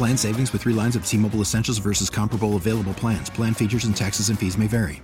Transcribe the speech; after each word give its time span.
Plan 0.00 0.16
savings 0.16 0.50
with 0.50 0.62
three 0.62 0.72
lines 0.72 0.96
of 0.96 1.04
T 1.04 1.18
Mobile 1.18 1.42
Essentials 1.42 1.76
versus 1.76 2.08
comparable 2.08 2.56
available 2.56 2.94
plans. 2.94 3.28
Plan 3.28 3.52
features 3.52 3.84
and 3.84 3.94
taxes 3.94 4.30
and 4.30 4.38
fees 4.38 4.56
may 4.56 4.66
vary. 4.66 5.02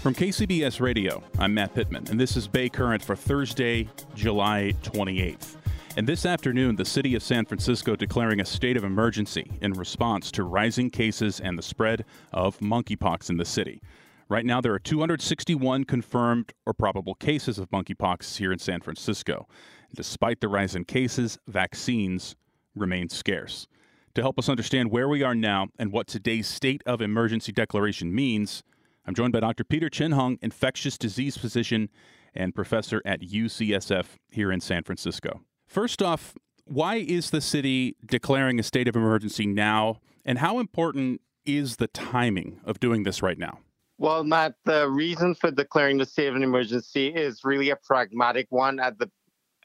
From 0.00 0.14
KCBS 0.14 0.80
Radio, 0.80 1.24
I'm 1.40 1.54
Matt 1.54 1.74
Pittman, 1.74 2.06
and 2.08 2.20
this 2.20 2.36
is 2.36 2.46
Bay 2.46 2.68
Current 2.68 3.02
for 3.02 3.16
Thursday, 3.16 3.88
July 4.14 4.74
28th. 4.84 5.56
And 5.96 6.06
this 6.06 6.24
afternoon, 6.24 6.76
the 6.76 6.84
city 6.84 7.16
of 7.16 7.24
San 7.24 7.46
Francisco 7.46 7.96
declaring 7.96 8.38
a 8.40 8.44
state 8.44 8.76
of 8.76 8.84
emergency 8.84 9.50
in 9.60 9.72
response 9.72 10.30
to 10.30 10.44
rising 10.44 10.88
cases 10.88 11.40
and 11.40 11.58
the 11.58 11.62
spread 11.62 12.04
of 12.32 12.56
monkeypox 12.60 13.28
in 13.28 13.38
the 13.38 13.44
city. 13.44 13.82
Right 14.28 14.46
now, 14.46 14.60
there 14.60 14.72
are 14.72 14.78
261 14.78 15.82
confirmed 15.82 16.54
or 16.64 16.74
probable 16.74 17.16
cases 17.16 17.58
of 17.58 17.68
monkeypox 17.70 18.36
here 18.36 18.52
in 18.52 18.60
San 18.60 18.80
Francisco. 18.82 19.48
Despite 19.94 20.40
the 20.40 20.48
rise 20.48 20.76
in 20.76 20.84
cases, 20.84 21.38
vaccines 21.48 22.36
remain 22.74 23.08
scarce. 23.08 23.66
To 24.14 24.22
help 24.22 24.38
us 24.38 24.48
understand 24.48 24.90
where 24.90 25.08
we 25.08 25.22
are 25.22 25.34
now 25.34 25.68
and 25.78 25.92
what 25.92 26.06
today's 26.06 26.46
state 26.46 26.82
of 26.86 27.00
emergency 27.00 27.52
declaration 27.52 28.14
means, 28.14 28.62
I'm 29.06 29.14
joined 29.14 29.32
by 29.32 29.40
Dr. 29.40 29.64
Peter 29.64 29.88
Chin 29.88 30.12
Hong, 30.12 30.38
infectious 30.42 30.98
disease 30.98 31.36
physician 31.36 31.88
and 32.34 32.54
professor 32.54 33.02
at 33.04 33.20
UCSF 33.20 34.06
here 34.30 34.52
in 34.52 34.60
San 34.60 34.84
Francisco. 34.84 35.40
First 35.66 36.02
off, 36.02 36.34
why 36.64 36.96
is 36.96 37.30
the 37.30 37.40
city 37.40 37.96
declaring 38.04 38.60
a 38.60 38.62
state 38.62 38.86
of 38.86 38.94
emergency 38.94 39.46
now, 39.46 40.00
and 40.24 40.38
how 40.38 40.60
important 40.60 41.20
is 41.44 41.76
the 41.76 41.88
timing 41.88 42.60
of 42.64 42.78
doing 42.78 43.02
this 43.02 43.22
right 43.22 43.38
now? 43.38 43.58
Well, 43.98 44.24
Matt, 44.24 44.54
the 44.64 44.88
reason 44.88 45.34
for 45.34 45.50
declaring 45.50 45.98
the 45.98 46.06
state 46.06 46.28
of 46.28 46.36
an 46.36 46.42
emergency 46.42 47.08
is 47.08 47.44
really 47.44 47.70
a 47.70 47.76
pragmatic 47.76 48.46
one 48.50 48.78
at 48.80 48.98
the 48.98 49.10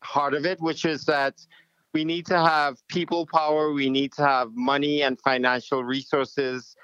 heart 0.06 0.34
of 0.34 0.45
it, 0.45 0.61
which 0.61 0.86
is 0.86 1.06
that 1.06 1.36
we 1.94 2.06
need 2.06 2.25
to 2.28 2.38
have 2.38 2.78
people 2.89 3.25
power, 3.25 3.72
we 3.72 3.89
need 3.89 4.12
to 4.14 4.25
have 4.25 4.53
money 4.53 5.02
and 5.02 5.20
financial 5.20 5.84
resources 5.84 6.75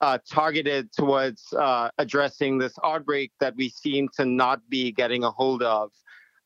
uh, 0.00 0.18
targeted 0.28 0.92
towards 0.92 1.52
uh, 1.52 1.90
addressing 1.98 2.56
this 2.58 2.72
outbreak 2.84 3.32
that 3.40 3.54
we 3.56 3.68
seem 3.68 4.08
to 4.16 4.24
not 4.24 4.58
be 4.70 4.92
getting 4.92 5.24
a 5.24 5.30
hold 5.30 5.62
of. 5.62 5.90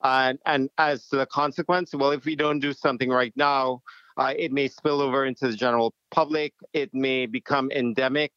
And, 0.03 0.39
and 0.45 0.71
as 0.79 1.07
the 1.09 1.27
consequence, 1.27 1.95
well, 1.95 2.11
if 2.11 2.25
we 2.25 2.37
don't 2.37 2.61
do 2.61 2.73
something 2.73 3.11
right 3.11 3.33
now, 3.37 3.83
uh, 4.17 4.33
it 4.37 4.53
may 4.53 4.69
spill 4.69 5.01
over 5.01 5.25
into 5.25 5.49
the 5.49 5.57
general 5.57 5.95
public, 6.11 6.53
it 6.73 6.93
may 6.95 7.27
become 7.27 7.71
endemic, 7.71 8.33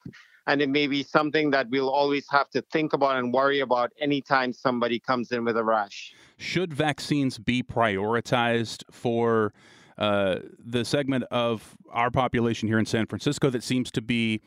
and 0.47 0.61
it 0.61 0.69
may 0.69 0.87
be 0.87 1.03
something 1.03 1.51
that 1.51 1.69
we'll 1.69 1.89
always 1.89 2.25
have 2.29 2.49
to 2.51 2.61
think 2.61 2.93
about 2.93 3.17
and 3.17 3.33
worry 3.33 3.59
about 3.59 3.91
anytime 3.99 4.53
somebody 4.53 4.97
comes 4.97 5.31
in 5.31 5.43
with 5.43 5.57
a 5.57 5.63
rash. 5.63 6.13
Should 6.37 6.73
vaccines 6.73 7.37
be 7.37 7.61
prioritized 7.61 8.83
for 8.89 9.53
uh, 9.97 10.39
the 10.57 10.85
segment 10.85 11.25
of 11.31 11.75
our 11.91 12.09
population 12.09 12.67
here 12.67 12.79
in 12.79 12.85
San 12.85 13.05
Francisco 13.05 13.49
that 13.49 13.63
seems 13.63 13.91
to 13.91 14.01
be 14.01 14.41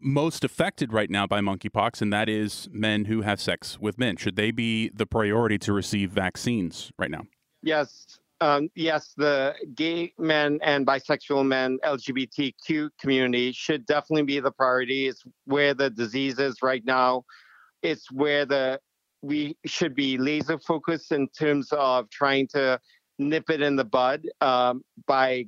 most 0.00 0.44
affected 0.44 0.92
right 0.92 1.10
now 1.10 1.26
by 1.26 1.40
monkeypox, 1.40 2.00
and 2.00 2.12
that 2.12 2.28
is 2.28 2.68
men 2.72 3.06
who 3.06 3.22
have 3.22 3.40
sex 3.40 3.78
with 3.78 3.98
men? 3.98 4.16
Should 4.16 4.36
they 4.36 4.50
be 4.50 4.90
the 4.90 5.06
priority 5.06 5.58
to 5.58 5.72
receive 5.72 6.10
vaccines 6.10 6.92
right 6.98 7.10
now? 7.10 7.22
Yes, 7.62 8.18
um, 8.42 8.68
yes, 8.74 9.14
the 9.16 9.54
gay 9.76 10.12
men 10.18 10.58
and 10.62 10.84
bisexual 10.84 11.46
men, 11.46 11.78
LGBTQ 11.84 12.90
community 13.00 13.52
should 13.52 13.86
definitely 13.86 14.24
be 14.24 14.40
the 14.40 14.50
priority. 14.50 15.06
It's 15.06 15.22
where 15.44 15.74
the 15.74 15.88
disease 15.88 16.40
is 16.40 16.60
right 16.60 16.84
now. 16.84 17.24
It's 17.82 18.10
where 18.10 18.44
the 18.44 18.80
we 19.22 19.56
should 19.64 19.94
be 19.94 20.18
laser 20.18 20.58
focused 20.58 21.12
in 21.12 21.28
terms 21.28 21.68
of 21.70 22.10
trying 22.10 22.48
to 22.48 22.80
nip 23.20 23.48
it 23.48 23.62
in 23.62 23.76
the 23.76 23.84
bud 23.84 24.26
um, 24.40 24.82
by 25.06 25.44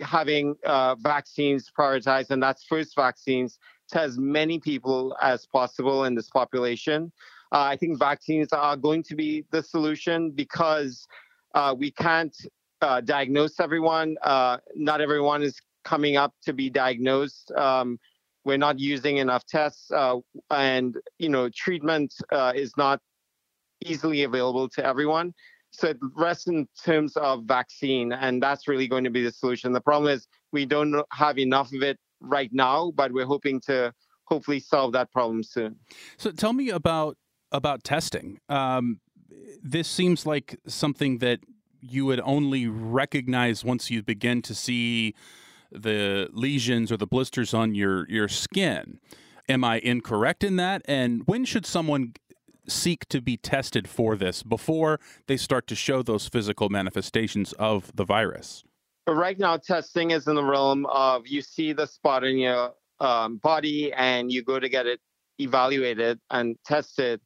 having 0.00 0.54
uh, 0.64 0.94
vaccines 0.94 1.70
prioritized, 1.78 2.30
and 2.30 2.42
that's 2.42 2.64
first 2.64 2.96
vaccines 2.96 3.58
to 3.90 4.00
as 4.00 4.16
many 4.16 4.58
people 4.58 5.14
as 5.20 5.44
possible 5.44 6.04
in 6.04 6.14
this 6.14 6.30
population. 6.30 7.12
Uh, 7.52 7.64
I 7.64 7.76
think 7.76 7.98
vaccines 7.98 8.54
are 8.54 8.76
going 8.76 9.02
to 9.02 9.14
be 9.14 9.44
the 9.50 9.62
solution 9.62 10.30
because 10.30 11.06
uh, 11.54 11.74
we 11.76 11.90
can't 11.90 12.36
uh, 12.80 13.00
diagnose 13.00 13.60
everyone. 13.60 14.16
Uh, 14.22 14.58
not 14.74 15.00
everyone 15.00 15.42
is 15.42 15.60
coming 15.84 16.16
up 16.16 16.34
to 16.44 16.52
be 16.52 16.70
diagnosed. 16.70 17.50
Um, 17.52 17.98
we're 18.44 18.58
not 18.58 18.78
using 18.78 19.18
enough 19.18 19.44
tests, 19.46 19.90
uh, 19.90 20.16
and 20.50 20.96
you 21.18 21.28
know, 21.28 21.48
treatment 21.50 22.14
uh, 22.32 22.52
is 22.54 22.72
not 22.76 23.00
easily 23.84 24.22
available 24.22 24.68
to 24.70 24.84
everyone. 24.84 25.34
So 25.70 25.88
it 25.88 25.98
rests 26.16 26.46
in 26.46 26.66
terms 26.82 27.16
of 27.16 27.44
vaccine, 27.44 28.12
and 28.12 28.42
that's 28.42 28.66
really 28.66 28.88
going 28.88 29.04
to 29.04 29.10
be 29.10 29.22
the 29.22 29.32
solution. 29.32 29.72
The 29.72 29.80
problem 29.80 30.12
is 30.12 30.26
we 30.50 30.64
don't 30.64 31.04
have 31.12 31.38
enough 31.38 31.72
of 31.72 31.82
it 31.82 31.98
right 32.20 32.50
now, 32.52 32.92
but 32.94 33.12
we're 33.12 33.26
hoping 33.26 33.60
to 33.66 33.92
hopefully 34.24 34.60
solve 34.60 34.92
that 34.92 35.12
problem 35.12 35.42
soon. 35.42 35.76
So 36.16 36.30
tell 36.30 36.52
me 36.52 36.70
about 36.70 37.16
about 37.52 37.84
testing. 37.84 38.38
Um, 38.48 39.00
this 39.62 39.88
seems 39.88 40.26
like 40.26 40.58
something 40.66 41.18
that 41.18 41.40
you 41.80 42.06
would 42.06 42.20
only 42.20 42.66
recognize 42.66 43.64
once 43.64 43.90
you 43.90 44.02
begin 44.02 44.42
to 44.42 44.54
see 44.54 45.14
the 45.70 46.28
lesions 46.32 46.90
or 46.90 46.96
the 46.96 47.06
blisters 47.06 47.54
on 47.54 47.74
your 47.74 48.08
your 48.08 48.28
skin. 48.28 48.98
Am 49.48 49.64
I 49.64 49.78
incorrect 49.78 50.44
in 50.44 50.56
that? 50.56 50.82
And 50.86 51.22
when 51.26 51.44
should 51.44 51.64
someone 51.64 52.14
seek 52.66 53.08
to 53.08 53.20
be 53.20 53.36
tested 53.36 53.88
for 53.88 54.14
this 54.14 54.42
before 54.42 55.00
they 55.26 55.36
start 55.36 55.66
to 55.68 55.74
show 55.74 56.02
those 56.02 56.28
physical 56.28 56.68
manifestations 56.68 57.52
of 57.54 57.94
the 57.96 58.04
virus? 58.04 58.62
Right 59.06 59.38
now, 59.38 59.56
testing 59.56 60.10
is 60.10 60.28
in 60.28 60.34
the 60.34 60.44
realm 60.44 60.84
of 60.86 61.26
you 61.26 61.40
see 61.40 61.72
the 61.72 61.86
spot 61.86 62.24
in 62.24 62.36
your 62.36 62.74
um, 63.00 63.38
body 63.38 63.92
and 63.94 64.30
you 64.30 64.42
go 64.42 64.60
to 64.60 64.68
get 64.68 64.86
it 64.86 65.00
evaluated 65.38 66.20
and 66.30 66.56
tested. 66.64 67.20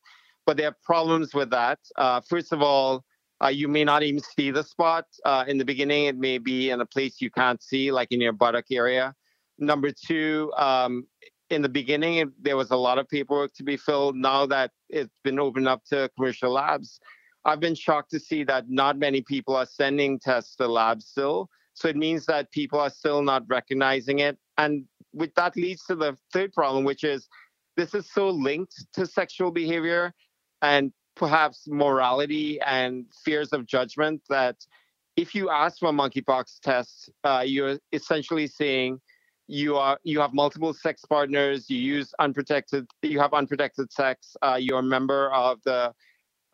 But 0.47 0.57
there 0.57 0.69
are 0.69 0.77
problems 0.83 1.35
with 1.35 1.51
that. 1.51 1.79
Uh, 1.97 2.21
first 2.21 2.53
of 2.53 2.63
all, 2.63 3.05
uh, 3.43 3.49
you 3.49 3.69
may 3.69 3.85
not 3.85 4.03
even 4.03 4.21
see 4.21 4.51
the 4.51 4.63
spot. 4.63 5.07
Uh, 5.25 5.45
in 5.49 5.59
the 5.59 5.65
beginning, 5.65 6.07
it 6.07 6.17
may 6.17 6.39
be 6.39 6.71
in 6.71 6.81
a 6.81 6.87
place 6.87 7.21
you 7.21 7.31
can't 7.31 7.63
see, 7.63 7.91
like 7.91 8.13
in 8.13 8.21
your 8.21 8.33
buttock 8.33 8.67
area. 8.71 9.15
Number 9.59 9.91
two, 9.91 10.53
um, 10.57 11.07
in 11.51 11.61
the 11.61 11.69
beginning, 11.69 12.33
there 12.41 12.57
was 12.57 12.71
a 12.71 12.77
lot 12.77 12.99
of 12.99 13.09
paperwork 13.09 13.53
to 13.55 13.63
be 13.63 13.77
filled. 13.77 14.17
Now 14.17 14.47
that 14.47 14.71
it's 14.89 15.19
been 15.23 15.39
opened 15.39 15.69
up 15.69 15.85
to 15.87 16.09
commercial 16.17 16.53
labs, 16.53 17.01
I've 17.45 17.61
been 17.61 17.75
shocked 17.75 18.11
to 18.13 18.21
see 18.21 18.45
that 18.45 18.71
not 18.71 18.97
many 18.97 19.21
people 19.21 19.57
are 19.57 19.67
sending 19.67 20.19
tests 20.19 20.57
to 20.57 20.69
labs 20.69 21.07
still. 21.07 21.49
So 21.75 21.89
it 21.89 21.97
means 21.97 22.27
that 22.27 22.53
people 22.53 22.79
are 22.79 22.91
still 22.91 23.23
not 23.23 23.45
recognizing 23.49 24.21
it. 24.21 24.39
And 24.57 24.85
with 25.13 25.35
that 25.35 25.57
leads 25.57 25.85
to 25.87 25.97
the 25.97 26.17
third 26.33 26.53
problem, 26.53 26.85
which 26.85 27.05
is 27.05 27.29
this 27.77 27.95
is 27.95 28.11
so 28.13 28.29
linked 28.31 28.87
to 28.95 29.07
sexual 29.07 29.51
behavior 29.51 30.15
and 30.63 30.93
perhaps 31.15 31.65
morality 31.67 32.61
and 32.63 33.05
fears 33.25 33.53
of 33.53 33.67
judgment 33.67 34.23
that 34.29 34.57
if 35.17 35.35
you 35.35 35.51
ask 35.51 35.79
for 35.79 35.91
a 35.91 35.93
monkeypox 35.93 36.61
test, 36.61 37.11
uh, 37.25 37.43
you're 37.45 37.79
essentially 37.93 38.47
saying 38.47 38.99
you 39.47 39.77
are 39.77 39.99
you 40.05 40.21
have 40.21 40.33
multiple 40.33 40.73
sex 40.73 41.05
partners, 41.05 41.69
you 41.69 41.77
use 41.77 42.15
unprotected, 42.19 42.87
you 43.03 43.21
have 43.21 43.35
unprotected 43.35 43.93
sex, 43.93 44.35
uh, 44.41 44.57
you're 44.59 44.79
a 44.79 44.83
member 44.83 45.31
of 45.33 45.59
the 45.65 45.93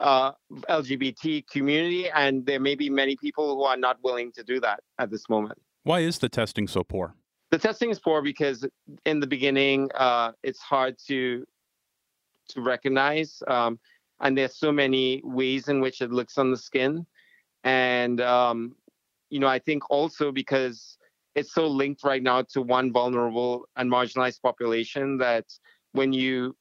uh, 0.01 0.33
LGBT 0.69 1.47
community, 1.49 2.09
and 2.11 2.45
there 2.47 2.61
may 2.61 2.75
be 2.75 2.91
many 2.91 3.17
people 3.17 3.55
who 3.55 3.63
are 3.63 3.77
not 3.77 3.99
willing 4.03 4.33
to 4.33 4.43
do 4.43 4.59
that 4.61 4.81
at 4.99 5.11
this 5.11 5.29
moment. 5.29 5.61
Why 5.85 6.01
is 6.01 6.19
the 6.19 6.29
testing 6.29 6.67
so 6.67 6.83
poor? 6.83 7.15
The 7.51 7.59
testing 7.59 7.91
is 7.91 7.99
poor 7.99 8.23
because 8.23 8.67
in 9.07 9.21
the 9.21 9.27
beginning, 9.27 9.91
uh, 9.95 10.33
it's 10.43 10.61
hard 10.61 10.97
to 11.07 11.45
to 12.51 12.63
recognize, 12.63 13.43
um, 13.47 13.79
and 14.21 14.37
there's 14.37 14.57
so 14.57 14.73
many 14.73 15.21
ways 15.25 15.69
in 15.69 15.81
which 15.81 16.01
it 16.01 16.11
looks 16.11 16.39
on 16.39 16.51
the 16.51 16.57
skin, 16.57 17.07
and 17.65 18.21
um, 18.21 18.75
you 19.31 19.41
know, 19.41 19.49
I 19.49 19.59
think 19.59 19.91
also 19.91 20.33
because 20.33 20.99
it's 21.35 21.53
so 21.53 21.67
linked 21.67 22.03
right 22.05 22.23
now 22.23 22.43
to 22.43 22.63
one 22.63 22.93
vulnerable 22.93 23.69
and 23.77 23.91
marginalized 23.91 24.43
population 24.43 25.19
that 25.19 25.45
when 25.93 26.13
you 26.13 26.57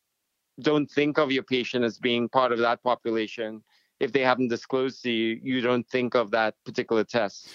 don't 0.61 0.89
think 0.89 1.17
of 1.17 1.31
your 1.31 1.43
patient 1.43 1.83
as 1.83 1.97
being 1.97 2.29
part 2.29 2.51
of 2.51 2.59
that 2.59 2.83
population, 2.83 3.63
if 3.99 4.11
they 4.11 4.21
haven't 4.21 4.49
disclosed 4.49 5.03
to 5.03 5.11
you, 5.11 5.39
you 5.41 5.61
don't 5.61 5.87
think 5.89 6.15
of 6.15 6.31
that 6.31 6.55
particular 6.65 7.03
test. 7.03 7.49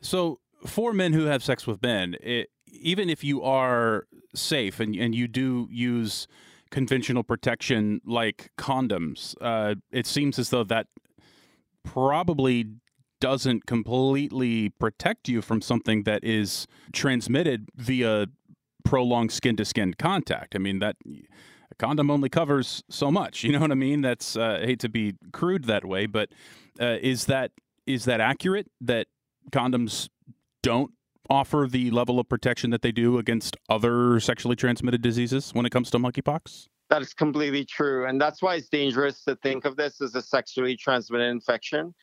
So, 0.00 0.40
for 0.66 0.92
men 0.92 1.12
who 1.12 1.24
have 1.26 1.42
sex 1.42 1.66
with 1.66 1.82
men, 1.82 2.16
it, 2.22 2.48
even 2.66 3.08
if 3.08 3.22
you 3.22 3.42
are 3.42 4.06
safe 4.34 4.80
and, 4.80 4.94
and 4.96 5.14
you 5.14 5.28
do 5.28 5.68
use 5.70 6.26
conventional 6.70 7.22
protection 7.22 8.00
like 8.04 8.50
condoms, 8.58 9.34
uh, 9.40 9.74
it 9.90 10.06
seems 10.06 10.38
as 10.38 10.50
though 10.50 10.64
that 10.64 10.86
probably 11.84 12.66
doesn't 13.20 13.66
completely 13.66 14.68
protect 14.68 15.28
you 15.28 15.40
from 15.40 15.62
something 15.62 16.02
that 16.02 16.22
is 16.22 16.66
transmitted 16.92 17.68
via 17.74 18.26
prolonged 18.84 19.32
skin 19.32 19.56
to 19.56 19.64
skin 19.64 19.94
contact. 19.94 20.54
I 20.54 20.58
mean, 20.58 20.78
that 20.80 20.96
a 21.70 21.74
condom 21.76 22.10
only 22.10 22.28
covers 22.28 22.82
so 22.88 23.10
much. 23.10 23.44
You 23.44 23.52
know 23.52 23.60
what 23.60 23.72
I 23.72 23.76
mean? 23.76 24.02
That's 24.02 24.36
uh, 24.36 24.60
I 24.62 24.66
hate 24.66 24.80
to 24.80 24.88
be 24.88 25.14
crude 25.32 25.64
that 25.64 25.84
way, 25.84 26.06
but 26.06 26.30
uh, 26.80 26.98
is 27.00 27.26
that 27.26 27.52
is 27.86 28.04
that 28.04 28.20
accurate 28.20 28.68
that 28.80 29.06
condoms 29.50 30.08
don't 30.62 30.90
offer 31.30 31.66
the 31.70 31.90
level 31.90 32.18
of 32.18 32.28
protection 32.28 32.70
that 32.70 32.82
they 32.82 32.92
do 32.92 33.18
against 33.18 33.56
other 33.68 34.20
sexually 34.20 34.56
transmitted 34.56 35.02
diseases 35.02 35.50
when 35.52 35.66
it 35.66 35.70
comes 35.70 35.90
to 35.90 35.98
monkeypox? 35.98 36.68
That 36.88 37.02
is 37.02 37.14
completely 37.14 37.64
true. 37.64 38.06
And 38.06 38.20
that's 38.20 38.42
why 38.42 38.56
it's 38.56 38.68
dangerous 38.68 39.24
to 39.24 39.36
think 39.36 39.64
of 39.64 39.76
this 39.76 40.00
as 40.00 40.14
a 40.14 40.22
sexually 40.22 40.76
transmitted 40.76 41.28
infection 41.28 41.94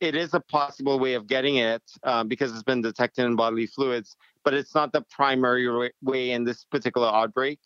it 0.00 0.14
is 0.14 0.34
a 0.34 0.40
possible 0.40 0.98
way 0.98 1.14
of 1.14 1.26
getting 1.26 1.56
it 1.56 1.82
um, 2.04 2.28
because 2.28 2.52
it's 2.52 2.62
been 2.62 2.82
detected 2.82 3.24
in 3.24 3.36
bodily 3.36 3.66
fluids, 3.66 4.16
but 4.44 4.54
it's 4.54 4.74
not 4.74 4.92
the 4.92 5.02
primary 5.10 5.90
way 6.02 6.30
in 6.30 6.44
this 6.44 6.64
particular 6.64 7.08
outbreak. 7.08 7.58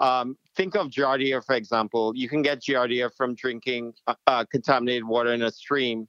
Um, 0.00 0.36
think 0.56 0.74
of 0.74 0.88
Giardia, 0.88 1.44
for 1.44 1.54
example. 1.54 2.12
You 2.16 2.28
can 2.28 2.42
get 2.42 2.60
Giardia 2.60 3.10
from 3.16 3.34
drinking 3.34 3.94
uh, 4.06 4.14
uh, 4.26 4.44
contaminated 4.50 5.04
water 5.04 5.32
in 5.32 5.42
a 5.42 5.52
stream, 5.52 6.08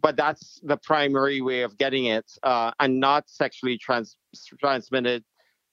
but 0.00 0.16
that's 0.16 0.60
the 0.62 0.76
primary 0.76 1.40
way 1.40 1.62
of 1.62 1.76
getting 1.78 2.06
it 2.06 2.30
uh, 2.42 2.70
and 2.80 3.00
not 3.00 3.28
sexually 3.28 3.76
trans- 3.76 4.16
transmitted 4.58 5.24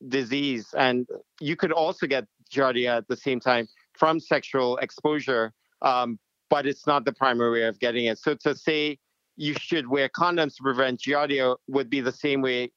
disease. 0.07 0.73
And 0.77 1.07
you 1.39 1.55
could 1.55 1.71
also 1.71 2.07
get 2.07 2.25
Giardia 2.51 2.97
at 2.97 3.07
the 3.07 3.17
same 3.17 3.39
time 3.39 3.67
from 3.97 4.19
sexual 4.19 4.77
exposure, 4.77 5.53
um, 5.81 6.19
but 6.49 6.65
it's 6.65 6.87
not 6.87 7.05
the 7.05 7.13
primary 7.13 7.61
way 7.61 7.67
of 7.67 7.79
getting 7.79 8.05
it. 8.05 8.17
So 8.19 8.35
to 8.35 8.55
say 8.55 8.97
you 9.35 9.53
should 9.59 9.87
wear 9.87 10.09
condoms 10.09 10.55
to 10.55 10.63
prevent 10.63 10.99
giardia 10.99 11.55
would 11.67 11.89
be 11.89 12.01
the 12.01 12.11
same 12.11 12.41
way 12.41 12.71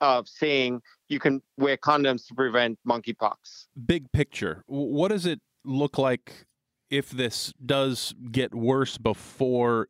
of 0.00 0.28
saying 0.28 0.80
you 1.08 1.18
can 1.18 1.42
wear 1.56 1.76
condoms 1.76 2.26
to 2.28 2.34
prevent 2.34 2.78
monkeypox. 2.86 3.66
Big 3.86 4.10
picture, 4.12 4.62
what 4.66 5.08
does 5.08 5.26
it 5.26 5.40
look 5.64 5.98
like 5.98 6.46
if 6.90 7.10
this 7.10 7.52
does 7.64 8.14
get 8.30 8.54
worse 8.54 8.98
before 8.98 9.88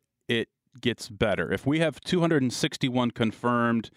gets 0.79 1.09
better? 1.09 1.51
If 1.51 1.65
we 1.65 1.79
have 1.79 1.99
261 2.01 3.11
confirmed 3.11 3.89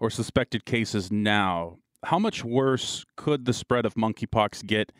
or 0.00 0.10
suspected 0.10 0.64
cases 0.64 1.10
now, 1.10 1.78
how 2.04 2.18
much 2.18 2.44
worse 2.44 3.04
could 3.16 3.44
the 3.44 3.52
spread 3.52 3.84
of 3.84 3.94
monkeypox 3.94 4.66
get 4.66 4.92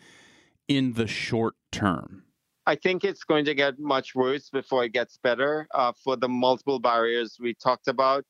in 0.69 0.95
the 0.95 1.07
short 1.07 1.55
term? 1.73 2.25
I 2.67 2.77
think 2.77 3.05
it's 3.05 3.25
going 3.25 3.45
to 3.47 3.55
get 3.55 3.79
much 3.79 4.15
worse 4.15 4.51
before 4.51 4.85
it 4.85 4.93
gets 4.93 5.19
better 5.23 5.67
uh, 5.75 5.93
for 6.05 6.17
the 6.17 6.29
multiple 6.29 6.79
barriers 6.79 7.37
we 7.41 7.55
talked 7.55 7.89
about. 7.89 8.25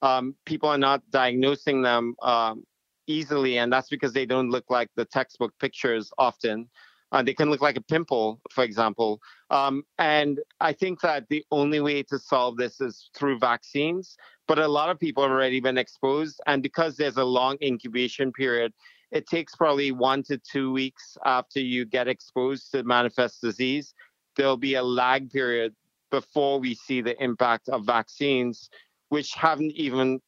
Um, 0.00 0.34
people 0.46 0.68
are 0.68 0.78
not 0.78 1.02
diagnosing 1.10 1.82
them 1.82 2.14
um, 2.22 2.64
easily, 3.06 3.58
and 3.58 3.72
that's 3.72 3.88
because 3.88 4.12
they 4.12 4.26
don't 4.26 4.50
look 4.50 4.64
like 4.70 4.88
the 4.96 5.04
textbook 5.04 5.52
pictures 5.60 6.10
often. 6.18 6.68
Uh, 7.12 7.22
they 7.22 7.34
can 7.34 7.50
look 7.50 7.60
like 7.60 7.76
a 7.76 7.82
pimple, 7.82 8.40
for 8.50 8.64
example. 8.64 9.20
Um, 9.50 9.84
and 9.98 10.40
I 10.60 10.72
think 10.72 11.02
that 11.02 11.28
the 11.28 11.44
only 11.50 11.80
way 11.80 12.02
to 12.04 12.18
solve 12.18 12.56
this 12.56 12.80
is 12.80 13.10
through 13.14 13.38
vaccines. 13.38 14.16
But 14.48 14.58
a 14.58 14.66
lot 14.66 14.88
of 14.88 14.98
people 14.98 15.22
have 15.22 15.30
already 15.30 15.60
been 15.60 15.78
exposed. 15.78 16.40
And 16.46 16.62
because 16.62 16.96
there's 16.96 17.18
a 17.18 17.24
long 17.24 17.58
incubation 17.62 18.32
period, 18.32 18.72
it 19.10 19.26
takes 19.26 19.54
probably 19.54 19.92
one 19.92 20.22
to 20.24 20.38
two 20.38 20.72
weeks 20.72 21.16
after 21.24 21.60
you 21.60 21.84
get 21.84 22.08
exposed 22.08 22.72
to 22.72 22.82
manifest 22.82 23.42
disease. 23.42 23.94
There'll 24.36 24.56
be 24.56 24.74
a 24.74 24.82
lag 24.82 25.30
period 25.30 25.74
before 26.10 26.58
we 26.58 26.74
see 26.74 27.02
the 27.02 27.22
impact 27.22 27.68
of 27.68 27.84
vaccines, 27.84 28.70
which 29.10 29.34
haven't 29.34 29.72
even 29.72 30.20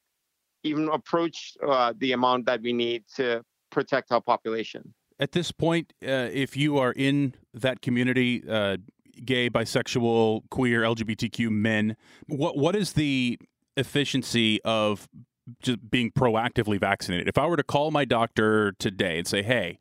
even 0.65 0.89
approached 0.89 1.59
uh, 1.67 1.93
the 1.99 2.13
amount 2.13 2.47
that 2.47 2.63
we 2.63 2.73
need 2.73 3.05
to 3.17 3.43
protect 3.71 4.11
our 4.13 4.21
population. 4.21 4.95
At 5.19 5.33
this 5.33 5.53
point, 5.53 5.93
uh, 6.03 6.29
if 6.33 6.57
you 6.57 6.79
are 6.79 6.93
in 6.93 7.35
that 7.53 7.81
community, 7.81 8.43
uh, 8.49 8.79
gay, 9.25 9.49
bisexual, 9.49 10.43
queer, 10.51 10.83
LGBTQ 10.83 11.51
men, 11.51 11.97
what 12.27 12.57
what 12.57 12.75
is 12.75 12.95
the 12.95 13.39
efficiency 13.77 14.61
of 14.65 15.09
just 15.61 15.91
being 15.91 16.11
proactively 16.11 16.81
vaccinated. 16.81 17.29
If 17.29 17.37
I 17.37 17.47
were 17.47 17.57
to 17.57 17.63
call 17.63 17.91
my 17.91 18.05
doctor 18.05 18.73
today 18.79 19.19
and 19.19 19.27
say, 19.27 19.43
"Hey, 19.43 19.79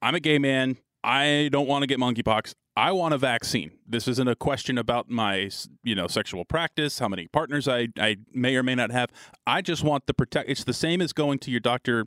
I'm 0.00 0.14
a 0.14 0.20
gay 0.20 0.38
man. 0.38 0.76
I 1.02 1.48
don't 1.52 1.66
want 1.66 1.82
to 1.82 1.86
get 1.86 1.98
monkeypox. 1.98 2.54
I 2.76 2.92
want 2.92 3.14
a 3.14 3.18
vaccine. 3.18 3.72
This 3.86 4.06
isn't 4.06 4.28
a 4.28 4.36
question 4.36 4.78
about 4.78 5.10
my, 5.10 5.50
you 5.82 5.94
know, 5.94 6.06
sexual 6.06 6.44
practice, 6.44 7.00
how 7.00 7.08
many 7.08 7.26
partners 7.26 7.66
I, 7.66 7.88
I 7.98 8.18
may 8.32 8.54
or 8.54 8.62
may 8.62 8.74
not 8.74 8.92
have. 8.92 9.10
I 9.46 9.62
just 9.62 9.82
want 9.82 10.06
the 10.06 10.14
protect. 10.14 10.48
It's 10.48 10.64
the 10.64 10.72
same 10.72 11.00
as 11.00 11.12
going 11.12 11.40
to 11.40 11.50
your 11.50 11.60
doctor, 11.60 12.06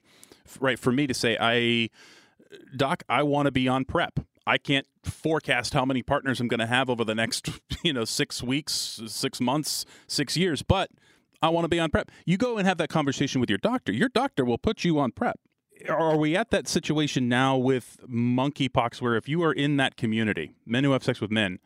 right? 0.60 0.80
For 0.80 0.92
me 0.92 1.08
to 1.08 1.14
say, 1.14 1.38
I, 1.40 1.90
doc, 2.76 3.04
I 3.10 3.24
want 3.24 3.48
to 3.48 3.52
be 3.52 3.68
on 3.68 3.86
PrEP. 3.86 4.20
I 4.46 4.58
can't 4.58 4.88
forecast 5.04 5.74
how 5.74 5.86
many 5.86 6.02
partners 6.02 6.40
I'm 6.40 6.48
going 6.48 6.60
to 6.60 6.66
have 6.66 6.90
over 6.90 7.04
the 7.04 7.16
next, 7.16 7.50
you 7.84 7.94
know, 7.94 8.06
six 8.06 8.42
weeks, 8.42 9.02
six 9.08 9.40
months, 9.40 9.86
six 10.08 10.36
years, 10.36 10.64
but 10.64 10.90
I 11.42 11.50
want 11.50 11.66
to 11.66 11.70
be 11.70 11.80
on 11.80 11.90
PrEP. 11.90 12.12
You 12.26 12.38
go 12.38 12.58
and 12.58 12.68
have 12.68 12.78
that 12.78 12.90
conversation 12.90 13.42
with 13.42 13.50
your 13.50 13.60
doctor. 13.60 13.92
Your 13.92 14.10
doctor 14.10 14.46
will 14.46 14.58
put 14.58 14.84
you 14.84 15.00
on 15.00 15.12
PrEP. 15.12 15.40
Are 15.90 16.16
we 16.16 16.36
at 16.36 16.52
that 16.52 16.68
situation 16.68 17.28
now 17.28 17.58
with 17.58 17.98
monkeypox 18.08 19.02
where 19.02 19.16
if 19.16 19.28
you 19.28 19.44
are 19.44 19.54
in 19.54 19.78
that 19.78 19.98
community, 19.98 20.54
men 20.66 20.84
who 20.84 20.92
have 20.92 21.04
sex 21.04 21.20
with 21.20 21.32
men, 21.32 21.60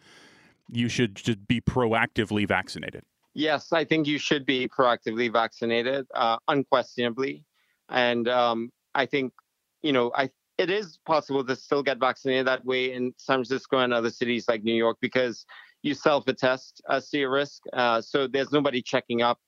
you 0.72 0.88
should 0.88 1.16
just 1.16 1.48
be 1.48 1.60
proactively 1.60 2.48
vaccinated? 2.48 3.04
Yes, 3.34 3.74
I 3.74 3.84
think 3.84 4.08
you 4.08 4.18
should 4.18 4.46
be 4.46 4.70
proactively 4.70 5.32
vaccinated, 5.32 6.08
uh, 6.16 6.38
unquestionably. 6.48 7.44
And 7.90 8.28
um, 8.28 8.72
I 8.94 9.06
think, 9.06 9.34
you 9.82 9.94
know, 9.94 10.12
I 10.16 10.30
it 10.58 10.70
is 10.70 11.00
possible 11.06 11.44
to 11.44 11.56
still 11.56 11.84
get 11.84 12.00
vaccinated 12.00 12.48
that 12.48 12.64
way 12.66 12.94
in 12.94 13.14
San 13.18 13.38
Francisco 13.38 13.80
and 13.80 13.94
other 13.94 14.10
cities 14.10 14.48
like 14.48 14.64
New 14.64 14.74
York 14.74 14.98
because 15.02 15.46
you 15.84 15.94
self-attest 15.94 16.82
as 16.90 17.10
to 17.10 17.20
your 17.20 17.32
risk. 17.32 17.62
Uh, 17.74 18.02
so 18.02 18.26
there's 18.26 18.52
nobody 18.52 18.82
checking 18.82 19.22
up 19.22 19.40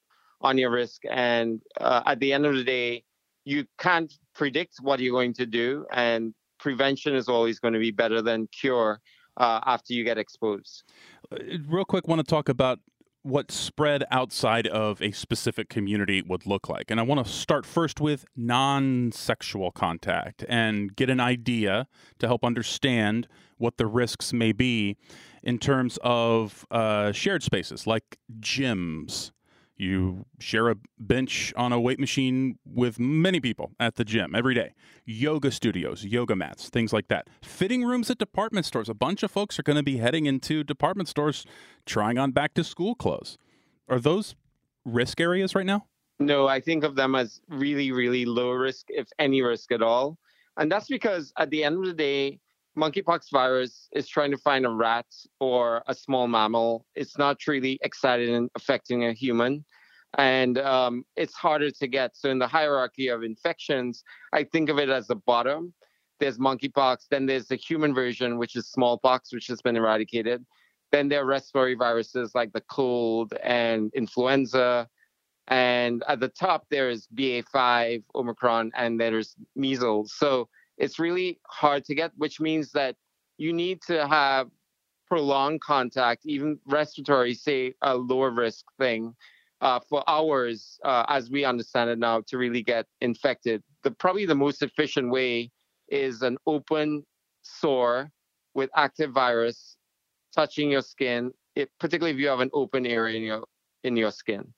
on 0.41 0.57
your 0.57 0.69
risk. 0.69 1.03
And 1.09 1.61
uh, 1.79 2.03
at 2.05 2.19
the 2.19 2.33
end 2.33 2.45
of 2.45 2.55
the 2.55 2.63
day, 2.63 3.03
you 3.45 3.65
can't 3.79 4.13
predict 4.35 4.75
what 4.81 4.99
you're 4.99 5.13
going 5.13 5.33
to 5.35 5.45
do, 5.45 5.85
and 5.93 6.33
prevention 6.59 7.15
is 7.15 7.29
always 7.29 7.59
going 7.59 7.73
to 7.73 7.79
be 7.79 7.91
better 7.91 8.21
than 8.21 8.47
cure 8.47 8.99
uh, 9.37 9.61
after 9.65 9.93
you 9.93 10.03
get 10.03 10.17
exposed. 10.17 10.83
Uh, 11.31 11.37
real 11.69 11.85
quick, 11.85 12.09
want 12.09 12.19
to 12.19 12.25
talk 12.25 12.49
about 12.49 12.79
what 13.27 13.51
spread 13.51 14.05
outside 14.09 14.67
of 14.67 15.01
a 15.01 15.11
specific 15.11 15.69
community 15.69 16.21
would 16.21 16.45
look 16.45 16.69
like. 16.69 16.89
And 16.89 16.99
I 16.99 17.03
want 17.03 17.25
to 17.25 17.31
start 17.31 17.65
first 17.65 17.99
with 17.99 18.25
non 18.35 19.11
sexual 19.11 19.71
contact 19.71 20.45
and 20.47 20.95
get 20.95 21.09
an 21.09 21.19
idea 21.19 21.87
to 22.19 22.27
help 22.27 22.45
understand 22.45 23.27
what 23.57 23.77
the 23.77 23.85
risks 23.85 24.31
may 24.31 24.51
be 24.51 24.95
in 25.43 25.59
terms 25.59 25.99
of 26.03 26.65
uh, 26.71 27.11
shared 27.11 27.43
spaces 27.43 27.85
like 27.85 28.17
gyms, 28.39 29.31
you 29.77 30.25
share 30.39 30.69
a 30.69 30.75
bench 30.99 31.53
on 31.55 31.71
a 31.71 31.79
weight 31.79 31.99
machine 31.99 32.57
with 32.65 32.99
many 32.99 33.39
people 33.39 33.71
at 33.79 33.95
the 33.95 34.03
gym 34.03 34.33
every 34.35 34.53
day. 34.53 34.73
Yoga 35.05 35.51
studios, 35.51 36.03
yoga 36.03 36.35
mats, 36.35 36.69
things 36.69 36.91
like 36.91 37.07
that. 37.07 37.27
Fitting 37.41 37.83
rooms 37.83 38.09
at 38.09 38.17
department 38.17 38.65
stores. 38.65 38.89
A 38.89 38.93
bunch 38.93 39.23
of 39.23 39.31
folks 39.31 39.59
are 39.59 39.63
going 39.63 39.77
to 39.77 39.83
be 39.83 39.97
heading 39.97 40.25
into 40.25 40.63
department 40.63 41.07
stores 41.07 41.45
trying 41.85 42.17
on 42.17 42.31
back 42.31 42.53
to 42.55 42.63
school 42.63 42.95
clothes. 42.95 43.37
Are 43.87 43.99
those 43.99 44.35
risk 44.83 45.21
areas 45.21 45.55
right 45.55 45.65
now? 45.65 45.85
No, 46.19 46.47
I 46.47 46.59
think 46.59 46.83
of 46.83 46.95
them 46.95 47.13
as 47.13 47.41
really, 47.47 47.91
really 47.91 48.25
low 48.25 48.51
risk, 48.51 48.87
if 48.89 49.07
any 49.19 49.41
risk 49.43 49.71
at 49.71 49.83
all. 49.83 50.17
And 50.57 50.71
that's 50.71 50.87
because 50.87 51.31
at 51.37 51.51
the 51.51 51.63
end 51.63 51.77
of 51.77 51.85
the 51.85 51.93
day, 51.93 52.39
monkeypox 52.77 53.31
virus 53.31 53.89
is 53.93 54.07
trying 54.07 54.31
to 54.31 54.37
find 54.37 54.65
a 54.65 54.69
rat 54.69 55.07
or 55.39 55.83
a 55.87 55.95
small 55.95 56.27
mammal. 56.27 56.85
It's 56.95 57.17
not 57.17 57.45
really 57.47 57.79
excited 57.81 58.29
in 58.29 58.49
affecting 58.55 59.05
a 59.05 59.13
human. 59.13 59.65
And 60.17 60.57
um, 60.59 61.03
it's 61.15 61.33
harder 61.33 61.71
to 61.71 61.87
get. 61.87 62.15
So, 62.15 62.29
in 62.29 62.39
the 62.39 62.47
hierarchy 62.47 63.09
of 63.09 63.23
infections, 63.23 64.03
I 64.31 64.45
think 64.45 64.69
of 64.69 64.79
it 64.79 64.89
as 64.89 65.07
the 65.07 65.15
bottom. 65.15 65.73
There's 66.19 66.37
monkeypox, 66.39 67.07
then 67.11 67.25
there's 67.25 67.47
the 67.47 67.55
human 67.55 67.93
version, 67.93 68.37
which 68.37 68.55
is 68.55 68.67
smallpox, 68.69 69.33
which 69.33 69.47
has 69.47 69.61
been 69.61 69.75
eradicated. 69.75 70.43
Then 70.91 71.09
there 71.09 71.21
are 71.21 71.25
respiratory 71.25 71.75
viruses 71.75 72.31
like 72.33 72.53
the 72.53 72.61
cold 72.61 73.33
and 73.43 73.91
influenza. 73.93 74.87
And 75.49 76.03
at 76.07 76.19
the 76.19 76.29
top, 76.29 76.65
there 76.71 76.89
is 76.89 77.07
BA5, 77.13 78.03
Omicron, 78.15 78.71
and 78.75 78.99
there's 78.99 79.35
measles. 79.55 80.13
So 80.17 80.49
it's 80.77 80.99
really 80.99 81.39
hard 81.47 81.83
to 81.85 81.95
get, 81.95 82.11
which 82.17 82.39
means 82.39 82.71
that 82.71 82.95
you 83.37 83.53
need 83.53 83.81
to 83.83 84.07
have 84.07 84.49
prolonged 85.07 85.61
contact, 85.61 86.25
even 86.25 86.59
respiratory, 86.65 87.33
say 87.33 87.73
a 87.81 87.95
lower 87.95 88.31
risk 88.31 88.65
thing, 88.77 89.15
uh, 89.61 89.79
for 89.89 90.03
hours, 90.07 90.79
uh, 90.83 91.05
as 91.07 91.29
we 91.29 91.45
understand 91.45 91.89
it 91.89 91.97
now, 91.97 92.21
to 92.27 92.37
really 92.37 92.61
get 92.61 92.85
infected. 93.01 93.63
The 93.83 93.91
probably 93.91 94.25
the 94.25 94.35
most 94.35 94.61
efficient 94.61 95.09
way 95.09 95.51
is 95.87 96.21
an 96.21 96.37
open 96.45 97.05
sore 97.41 98.11
with 98.53 98.69
active 98.75 99.11
virus 99.11 99.77
touching 100.35 100.69
your 100.69 100.81
skin, 100.81 101.31
it, 101.55 101.69
particularly 101.79 102.13
if 102.13 102.19
you 102.19 102.27
have 102.27 102.41
an 102.41 102.51
open 102.53 102.85
area 102.85 103.17
in 103.17 103.23
your 103.23 103.43
in 103.83 103.95
your 103.95 104.11
skin. 104.11 104.53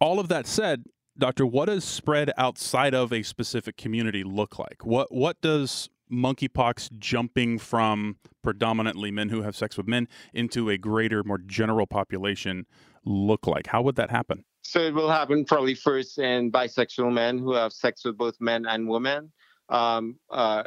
All 0.00 0.20
of 0.20 0.28
that 0.28 0.46
said, 0.46 0.84
Doctor, 1.18 1.44
what 1.44 1.66
does 1.66 1.84
spread 1.84 2.30
outside 2.36 2.94
of 2.94 3.12
a 3.12 3.22
specific 3.24 3.76
community 3.76 4.22
look 4.22 4.58
like? 4.58 4.86
What 4.86 5.12
what 5.12 5.40
does 5.40 5.88
monkeypox 6.10 6.96
jumping 6.98 7.58
from 7.58 8.16
predominantly 8.42 9.10
men 9.10 9.28
who 9.28 9.42
have 9.42 9.56
sex 9.56 9.76
with 9.76 9.88
men 9.88 10.06
into 10.32 10.70
a 10.70 10.78
greater, 10.78 11.24
more 11.24 11.38
general 11.38 11.86
population 11.86 12.66
look 13.04 13.48
like? 13.48 13.66
How 13.66 13.82
would 13.82 13.96
that 13.96 14.10
happen? 14.10 14.44
So 14.62 14.80
it 14.80 14.94
will 14.94 15.10
happen 15.10 15.44
probably 15.44 15.74
first 15.74 16.18
in 16.18 16.52
bisexual 16.52 17.12
men 17.12 17.38
who 17.38 17.52
have 17.54 17.72
sex 17.72 18.04
with 18.04 18.16
both 18.16 18.36
men 18.40 18.66
and 18.66 18.88
women. 18.88 19.32
Um, 19.70 20.20
uh, 20.30 20.62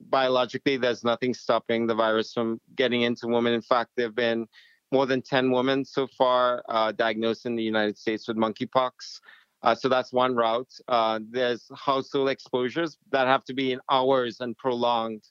biologically, 0.00 0.78
there's 0.78 1.04
nothing 1.04 1.34
stopping 1.34 1.86
the 1.86 1.94
virus 1.94 2.32
from 2.32 2.58
getting 2.74 3.02
into 3.02 3.26
women. 3.26 3.52
In 3.52 3.62
fact, 3.62 3.90
there 3.96 4.06
have 4.06 4.14
been 4.14 4.46
more 4.92 5.06
than 5.06 5.20
10 5.20 5.50
women 5.50 5.84
so 5.84 6.06
far 6.06 6.62
uh, 6.68 6.92
diagnosed 6.92 7.44
in 7.44 7.56
the 7.56 7.62
United 7.62 7.98
States 7.98 8.28
with 8.28 8.36
monkeypox. 8.36 9.20
Uh, 9.64 9.74
so 9.74 9.88
that's 9.88 10.12
one 10.12 10.36
route. 10.36 10.72
Uh, 10.88 11.18
there's 11.30 11.70
household 11.74 12.28
exposures 12.28 12.98
that 13.10 13.26
have 13.26 13.44
to 13.44 13.54
be 13.54 13.72
in 13.72 13.80
hours 13.90 14.40
and 14.40 14.56
prolonged. 14.58 15.22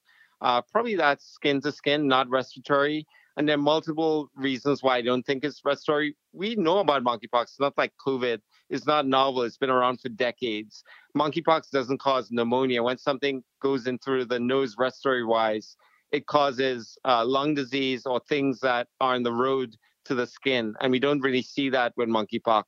Uh, 0.41 0.59
probably 0.61 0.95
that's 0.95 1.25
skin 1.25 1.61
to 1.61 1.71
skin, 1.71 2.07
not 2.07 2.27
respiratory. 2.29 3.05
And 3.37 3.47
there 3.47 3.55
are 3.55 3.61
multiple 3.61 4.29
reasons 4.35 4.83
why 4.83 4.97
I 4.97 5.01
don't 5.01 5.23
think 5.23 5.43
it's 5.43 5.61
respiratory. 5.63 6.15
We 6.33 6.55
know 6.55 6.79
about 6.79 7.03
monkeypox. 7.03 7.43
It's 7.43 7.59
not 7.59 7.77
like 7.77 7.93
COVID. 8.05 8.39
It's 8.69 8.87
not 8.87 9.07
novel. 9.07 9.43
It's 9.43 9.57
been 9.57 9.69
around 9.69 10.01
for 10.01 10.09
decades. 10.09 10.83
Monkeypox 11.15 11.69
doesn't 11.71 11.99
cause 11.99 12.31
pneumonia. 12.31 12.81
When 12.81 12.97
something 12.97 13.43
goes 13.61 13.85
in 13.85 13.99
through 13.99 14.25
the 14.25 14.39
nose 14.39 14.75
respiratory 14.77 15.25
wise, 15.25 15.77
it 16.11 16.25
causes 16.25 16.97
uh, 17.05 17.23
lung 17.23 17.53
disease 17.53 18.05
or 18.05 18.19
things 18.27 18.59
that 18.61 18.87
are 18.99 19.15
in 19.15 19.23
the 19.23 19.33
road 19.33 19.75
to 20.05 20.15
the 20.15 20.27
skin. 20.27 20.75
And 20.81 20.91
we 20.91 20.99
don't 20.99 21.21
really 21.21 21.41
see 21.41 21.69
that 21.69 21.93
with 21.97 22.09
monkeypox. 22.09 22.63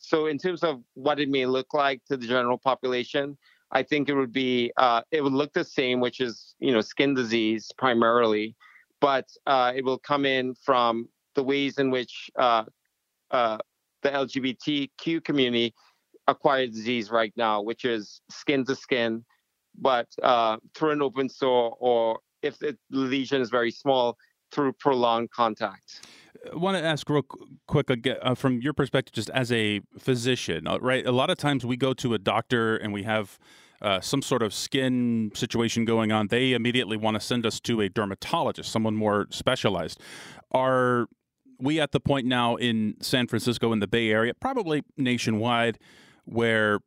So, 0.00 0.26
in 0.26 0.38
terms 0.38 0.64
of 0.64 0.82
what 0.94 1.20
it 1.20 1.28
may 1.28 1.46
look 1.46 1.72
like 1.72 2.02
to 2.06 2.16
the 2.16 2.26
general 2.26 2.58
population, 2.58 3.38
I 3.70 3.84
think 3.84 4.08
it 4.08 4.14
would 4.14 4.32
be 4.32 4.72
uh, 4.76 5.02
it 5.12 5.22
would 5.22 5.32
look 5.32 5.52
the 5.52 5.64
same, 5.64 6.00
which 6.00 6.20
is 6.20 6.54
you 6.58 6.72
know 6.72 6.80
skin 6.80 7.14
disease 7.14 7.70
primarily 7.78 8.56
but 9.00 9.28
uh, 9.46 9.72
it 9.74 9.84
will 9.84 9.98
come 9.98 10.24
in 10.24 10.54
from 10.54 11.08
the 11.34 11.42
ways 11.42 11.78
in 11.78 11.90
which 11.90 12.30
uh, 12.38 12.64
uh, 13.30 13.58
the 14.02 14.10
LGBTQ 14.10 15.24
community 15.24 15.74
acquire 16.26 16.66
disease 16.66 17.10
right 17.10 17.32
now, 17.36 17.62
which 17.62 17.84
is 17.84 18.20
skin 18.30 18.64
to 18.66 18.76
skin, 18.76 19.24
but 19.78 20.06
uh, 20.22 20.58
through 20.74 20.90
an 20.90 21.02
open 21.02 21.28
sore, 21.28 21.76
or 21.80 22.20
if 22.42 22.58
the 22.58 22.76
lesion 22.90 23.40
is 23.40 23.50
very 23.50 23.70
small, 23.70 24.16
through 24.50 24.72
prolonged 24.74 25.30
contact. 25.30 26.06
I 26.50 26.56
want 26.56 26.76
to 26.76 26.82
ask 26.82 27.08
real 27.08 27.24
quick 27.66 27.90
uh, 27.90 28.34
from 28.34 28.60
your 28.60 28.72
perspective, 28.72 29.12
just 29.12 29.30
as 29.30 29.52
a 29.52 29.80
physician, 29.98 30.66
uh, 30.66 30.78
right? 30.78 31.04
A 31.06 31.12
lot 31.12 31.28
of 31.28 31.38
times 31.38 31.66
we 31.66 31.76
go 31.76 31.92
to 31.94 32.14
a 32.14 32.18
doctor 32.18 32.76
and 32.76 32.92
we 32.92 33.02
have 33.02 33.38
uh, 33.82 34.00
some 34.00 34.22
sort 34.22 34.42
of 34.42 34.52
skin 34.52 35.30
situation 35.34 35.84
going 35.84 36.12
on, 36.12 36.28
they 36.28 36.52
immediately 36.52 36.96
want 36.96 37.14
to 37.14 37.20
send 37.20 37.46
us 37.46 37.60
to 37.60 37.80
a 37.80 37.88
dermatologist, 37.88 38.70
someone 38.70 38.94
more 38.94 39.26
specialized. 39.30 39.98
Are 40.52 41.06
we 41.58 41.80
at 41.80 41.92
the 41.92 42.00
point 42.00 42.26
now 42.26 42.56
in 42.56 42.96
San 43.00 43.26
Francisco, 43.26 43.72
in 43.72 43.80
the 43.80 43.86
Bay 43.86 44.10
Area, 44.10 44.34
probably 44.34 44.82
nationwide, 44.96 45.78
where 46.24 46.80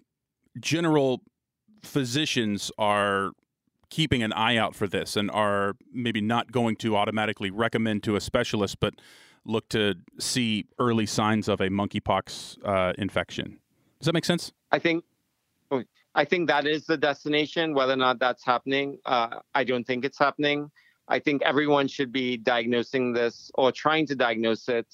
general 0.60 1.22
physicians 1.84 2.72
are 2.78 3.32
keeping 3.94 4.24
an 4.24 4.34
eye 4.34 4.58
out 4.58 4.74
for 4.74 4.88
this 4.88 5.16
and 5.16 5.30
are 5.30 5.76
maybe 5.94 6.20
not 6.20 6.52
going 6.52 6.76
to 6.76 6.98
automatically 6.98 7.52
recommend 7.52 8.02
to 8.02 8.16
a 8.16 8.20
specialist, 8.20 8.80
but 8.80 8.96
look 9.46 9.70
to 9.70 9.94
see 10.20 10.66
early 10.80 11.06
signs 11.06 11.48
of 11.48 11.62
a 11.62 11.70
monkeypox 11.70 12.58
uh, 12.66 12.94
infection. 12.98 13.60
Does 14.00 14.08
that 14.08 14.14
make 14.14 14.26
sense? 14.26 14.52
I 14.72 14.80
think 14.80 15.04
I 16.16 16.26
think 16.26 16.48
that 16.48 16.66
is 16.66 16.86
the 16.88 16.98
destination. 16.98 17.76
Whether 17.76 17.94
or 17.94 17.98
not 18.08 18.18
that's 18.18 18.44
happening, 18.44 18.98
uh, 19.06 19.40
I 19.54 19.64
don't 19.64 19.86
think 19.86 20.06
it's 20.06 20.18
happening. 20.18 20.72
I 21.08 21.20
think 21.20 21.44
everyone 21.44 21.88
should 21.88 22.12
be 22.12 22.38
diagnosing 22.38 23.14
this 23.14 23.52
or 23.56 23.72
trying 23.72 24.08
to 24.08 24.16
diagnose 24.16 24.70
it 24.70 24.88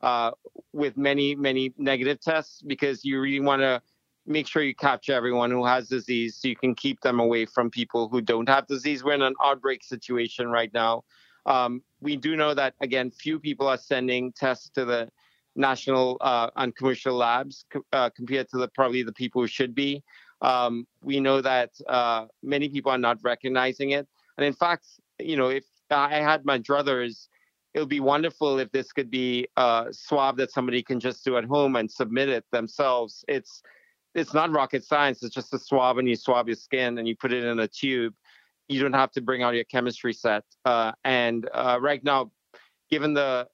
uh, 0.00 0.30
with 0.72 0.96
many, 0.96 1.34
many 1.34 1.74
negative 1.76 2.20
tests 2.20 2.62
because 2.62 3.04
you 3.04 3.20
really 3.20 3.40
want 3.40 3.60
to 3.60 3.82
make 4.26 4.46
sure 4.46 4.62
you 4.62 4.74
capture 4.74 5.12
everyone 5.12 5.50
who 5.50 5.64
has 5.64 5.88
disease 5.88 6.36
so 6.36 6.48
you 6.48 6.56
can 6.56 6.74
keep 6.74 7.00
them 7.00 7.20
away 7.20 7.46
from 7.46 7.70
people 7.70 8.08
who 8.08 8.20
don't 8.20 8.48
have 8.48 8.66
disease. 8.66 9.04
We're 9.04 9.14
in 9.14 9.22
an 9.22 9.34
outbreak 9.42 9.84
situation 9.84 10.48
right 10.48 10.72
now. 10.74 11.04
Um, 11.46 11.82
we 12.00 12.16
do 12.16 12.36
know 12.36 12.54
that, 12.54 12.74
again, 12.80 13.10
few 13.10 13.38
people 13.38 13.68
are 13.68 13.78
sending 13.78 14.32
tests 14.32 14.68
to 14.70 14.84
the 14.84 15.08
national 15.54 16.18
uh, 16.20 16.50
and 16.56 16.74
commercial 16.74 17.14
labs 17.14 17.64
uh, 17.92 18.10
compared 18.10 18.48
to 18.50 18.58
the 18.58 18.68
probably 18.68 19.02
the 19.02 19.12
people 19.12 19.42
who 19.42 19.48
should 19.48 19.74
be. 19.74 20.02
Um, 20.42 20.86
we 21.02 21.20
know 21.20 21.40
that 21.40 21.70
uh, 21.88 22.26
many 22.42 22.68
people 22.68 22.92
are 22.92 22.98
not 22.98 23.18
recognizing 23.22 23.90
it. 23.90 24.06
And 24.36 24.44
in 24.44 24.52
fact, 24.52 24.86
you 25.18 25.36
know, 25.36 25.48
if 25.48 25.64
I 25.90 26.16
had 26.16 26.44
my 26.44 26.58
druthers, 26.58 27.28
it 27.74 27.80
would 27.80 27.88
be 27.88 28.00
wonderful 28.00 28.58
if 28.58 28.70
this 28.72 28.92
could 28.92 29.10
be 29.10 29.46
a 29.56 29.86
swab 29.92 30.36
that 30.38 30.50
somebody 30.50 30.82
can 30.82 30.98
just 30.98 31.24
do 31.24 31.36
at 31.36 31.44
home 31.44 31.76
and 31.76 31.90
submit 31.90 32.28
it 32.28 32.44
themselves. 32.50 33.24
It's 33.28 33.62
it's 34.16 34.32
not 34.32 34.50
rocket 34.50 34.82
science. 34.82 35.22
It's 35.22 35.34
just 35.34 35.52
a 35.52 35.58
swab, 35.58 35.98
and 35.98 36.08
you 36.08 36.16
swab 36.16 36.48
your 36.48 36.56
skin 36.56 36.98
and 36.98 37.06
you 37.06 37.14
put 37.14 37.32
it 37.32 37.44
in 37.44 37.60
a 37.60 37.68
tube. 37.68 38.14
You 38.66 38.80
don't 38.80 38.94
have 38.94 39.12
to 39.12 39.20
bring 39.20 39.42
out 39.42 39.54
your 39.54 39.64
chemistry 39.64 40.14
set. 40.14 40.42
Uh, 40.64 40.92
and 41.04 41.48
uh, 41.52 41.78
right 41.80 42.02
now, 42.02 42.32
given 42.90 43.12
the 43.12 43.46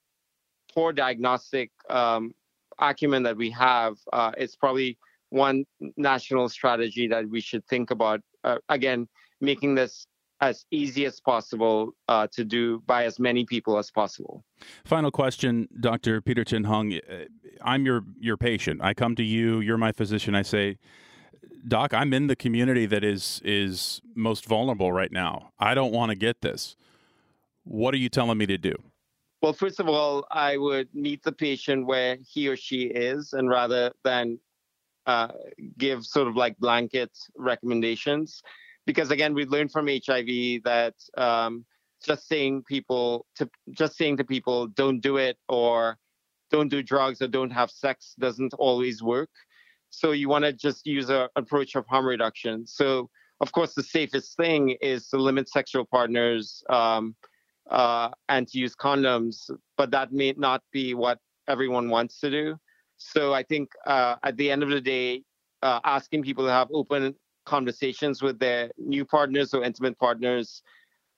poor 0.72 0.92
diagnostic 0.92 1.72
um, 1.90 2.32
acumen 2.78 3.24
that 3.24 3.36
we 3.36 3.50
have, 3.50 3.96
uh, 4.12 4.30
it's 4.38 4.54
probably 4.54 4.96
one 5.30 5.66
national 5.96 6.48
strategy 6.48 7.08
that 7.08 7.28
we 7.28 7.40
should 7.40 7.66
think 7.66 7.90
about. 7.90 8.20
Uh, 8.44 8.58
again, 8.68 9.08
making 9.40 9.74
this 9.74 10.06
as 10.42 10.66
easy 10.72 11.06
as 11.06 11.20
possible 11.20 11.94
uh, 12.08 12.26
to 12.32 12.44
do 12.44 12.82
by 12.84 13.04
as 13.04 13.20
many 13.20 13.46
people 13.46 13.78
as 13.78 13.90
possible. 13.92 14.44
Final 14.84 15.12
question, 15.12 15.68
Dr. 15.80 16.20
Peter 16.20 16.44
Chin 16.44 16.64
Hong. 16.64 16.92
Uh, 16.92 17.24
I'm 17.62 17.86
your 17.86 18.04
your 18.18 18.36
patient. 18.36 18.80
I 18.82 18.92
come 18.92 19.14
to 19.14 19.22
you. 19.22 19.60
You're 19.60 19.78
my 19.78 19.92
physician. 19.92 20.34
I 20.34 20.42
say, 20.42 20.78
Doc, 21.66 21.94
I'm 21.94 22.12
in 22.12 22.26
the 22.26 22.36
community 22.36 22.86
that 22.86 23.04
is 23.04 23.40
is 23.44 24.02
most 24.16 24.44
vulnerable 24.44 24.92
right 24.92 25.12
now. 25.12 25.52
I 25.60 25.74
don't 25.74 25.92
want 25.92 26.10
to 26.10 26.16
get 26.16 26.42
this. 26.42 26.76
What 27.62 27.94
are 27.94 27.98
you 27.98 28.08
telling 28.08 28.36
me 28.36 28.46
to 28.46 28.58
do? 28.58 28.74
Well, 29.42 29.52
first 29.52 29.78
of 29.78 29.88
all, 29.88 30.26
I 30.30 30.56
would 30.56 30.88
meet 30.92 31.22
the 31.22 31.32
patient 31.32 31.86
where 31.86 32.16
he 32.28 32.48
or 32.48 32.56
she 32.56 32.82
is, 32.86 33.32
and 33.32 33.48
rather 33.48 33.92
than 34.02 34.40
uh, 35.06 35.28
give 35.78 36.04
sort 36.04 36.26
of 36.26 36.34
like 36.34 36.58
blanket 36.58 37.10
recommendations 37.36 38.42
because 38.86 39.10
again 39.10 39.34
we 39.34 39.44
learned 39.46 39.70
from 39.70 39.86
hiv 39.88 40.62
that 40.64 40.94
um, 41.16 41.64
just 42.04 42.28
saying 42.28 42.62
people 42.64 43.26
to 43.36 43.48
just 43.70 43.96
saying 43.96 44.16
to 44.16 44.24
people 44.24 44.66
don't 44.68 45.00
do 45.00 45.16
it 45.16 45.36
or 45.48 45.98
don't 46.50 46.68
do 46.68 46.82
drugs 46.82 47.22
or 47.22 47.28
don't 47.28 47.50
have 47.50 47.70
sex 47.70 48.14
doesn't 48.18 48.52
always 48.54 49.02
work. 49.02 49.30
So 49.90 50.12
you 50.12 50.28
want 50.28 50.44
to 50.44 50.52
just 50.52 50.86
use 50.86 51.08
an 51.08 51.28
approach 51.36 51.74
of 51.76 51.86
harm 51.86 52.06
reduction. 52.06 52.66
So 52.66 53.08
of 53.40 53.52
course 53.52 53.74
the 53.74 53.82
safest 53.82 54.36
thing 54.36 54.76
is 54.80 55.08
to 55.08 55.16
limit 55.16 55.48
sexual 55.48 55.84
partners 55.84 56.62
um, 56.68 57.14
uh, 57.70 58.10
and 58.28 58.46
to 58.48 58.58
use 58.58 58.74
condoms 58.74 59.50
but 59.76 59.90
that 59.92 60.12
may 60.12 60.34
not 60.36 60.62
be 60.72 60.94
what 60.94 61.18
everyone 61.48 61.88
wants 61.88 62.20
to 62.20 62.30
do. 62.30 62.56
So 62.98 63.34
I 63.34 63.42
think 63.42 63.70
uh, 63.86 64.16
at 64.22 64.36
the 64.36 64.50
end 64.50 64.62
of 64.62 64.70
the 64.70 64.80
day, 64.80 65.24
uh, 65.62 65.80
asking 65.84 66.22
people 66.22 66.44
to 66.44 66.50
have 66.50 66.68
open 66.72 67.14
conversations 67.44 68.22
with 68.22 68.38
their 68.38 68.70
new 68.78 69.04
partners 69.04 69.54
or 69.54 69.64
intimate 69.64 69.98
partners 69.98 70.62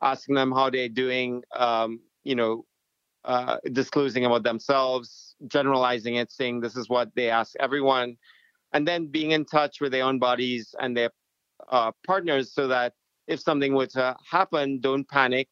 asking 0.02 0.34
them 0.34 0.52
how 0.52 0.70
they're 0.70 0.88
doing, 0.88 1.42
um, 1.56 2.00
you 2.24 2.34
know, 2.34 2.64
uh, 3.24 3.56
disclosing 3.72 4.26
about 4.26 4.42
themselves, 4.42 5.34
generalizing 5.48 6.16
it, 6.16 6.30
saying 6.30 6.60
this 6.60 6.76
is 6.76 6.88
what 6.88 7.10
they 7.14 7.30
ask 7.30 7.54
everyone, 7.58 8.16
and 8.72 8.86
then 8.86 9.06
being 9.06 9.30
in 9.30 9.44
touch 9.44 9.80
with 9.80 9.92
their 9.92 10.04
own 10.04 10.18
bodies 10.18 10.74
and 10.80 10.96
their 10.96 11.10
uh, 11.70 11.90
partners 12.06 12.52
so 12.52 12.68
that 12.68 12.92
if 13.26 13.40
something 13.40 13.74
were 13.74 13.86
to 13.86 14.14
happen, 14.30 14.80
don't 14.80 15.08
panic. 15.08 15.48